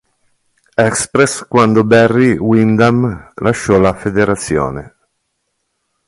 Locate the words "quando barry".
1.47-2.35